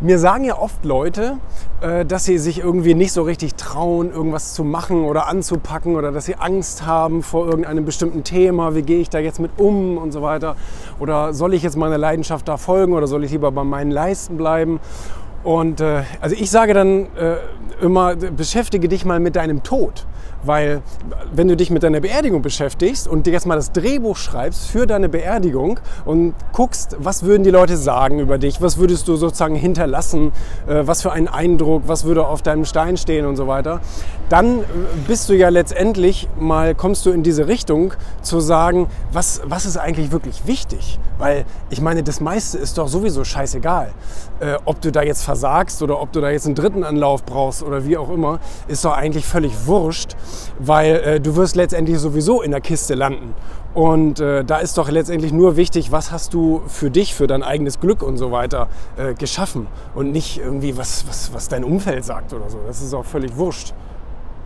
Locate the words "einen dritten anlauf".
46.46-47.24